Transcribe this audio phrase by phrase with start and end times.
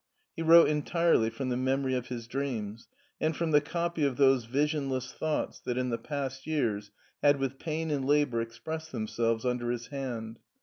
[0.35, 2.87] He wrote entirely from the memory of his dreams,
[3.19, 6.89] and from the copy of those visionless thoughts that in the past years
[7.21, 10.39] had with pain and labor expressed themselves under his hand.